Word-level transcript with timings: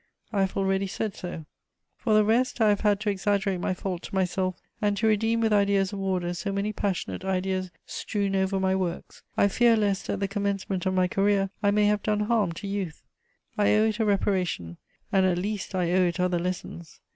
I 0.33 0.39
have 0.41 0.57
already 0.57 0.87
said 0.87 1.13
so. 1.13 1.45
For 1.95 2.15
the 2.15 2.23
rest, 2.23 2.59
I 2.59 2.69
have 2.69 2.81
had 2.81 2.99
to 3.01 3.11
exaggerate 3.11 3.59
my 3.59 3.75
fault 3.75 4.01
to 4.01 4.15
myself, 4.15 4.59
and 4.81 4.97
to 4.97 5.05
redeem 5.05 5.41
with 5.41 5.53
ideas 5.53 5.93
of 5.93 5.99
order 5.99 6.33
so 6.33 6.51
many 6.51 6.73
passionate 6.73 7.23
ideas 7.23 7.69
strewn 7.85 8.35
over 8.35 8.59
my 8.59 8.73
works. 8.73 9.21
I 9.37 9.47
fear 9.47 9.77
lest, 9.77 10.09
at 10.09 10.19
the 10.19 10.27
commencement 10.27 10.87
of 10.87 10.95
my 10.95 11.07
career, 11.07 11.51
I 11.61 11.69
may 11.69 11.85
have 11.85 12.01
done 12.01 12.21
harm 12.21 12.51
to 12.53 12.67
youth; 12.67 13.03
I 13.59 13.75
owe 13.75 13.85
it 13.89 13.99
a 13.99 14.05
reparation, 14.05 14.77
and 15.11 15.23
at 15.27 15.37
least 15.37 15.75
I 15.75 15.91
owe 15.91 16.07
it 16.07 16.19
other 16.19 16.39
lessons. 16.39 16.99